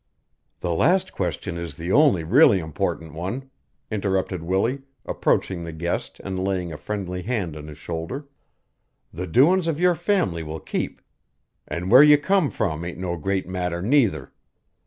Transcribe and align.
"The 0.61 0.73
last 0.73 1.11
question 1.13 1.59
is 1.59 1.77
the 1.77 1.91
only 1.91 2.23
really 2.23 2.57
important 2.57 3.13
one," 3.13 3.51
interrupted 3.91 4.41
Willie, 4.41 4.81
approaching 5.05 5.63
the 5.63 5.71
guest 5.71 6.19
and 6.23 6.43
laying 6.43 6.73
a 6.73 6.77
friendly 6.77 7.21
hand 7.21 7.55
on 7.55 7.67
his 7.67 7.77
shoulder. 7.77 8.27
"The 9.13 9.27
doin's 9.27 9.67
of 9.67 9.79
your 9.79 9.93
family 9.93 10.41
will 10.41 10.59
keep; 10.59 11.03
an' 11.67 11.89
where 11.89 12.01
you 12.01 12.17
come 12.17 12.49
from 12.49 12.83
ain't 12.83 12.97
no 12.97 13.15
great 13.15 13.47
matter 13.47 13.79
neither. 13.79 14.31